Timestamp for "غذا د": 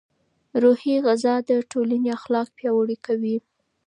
1.05-1.51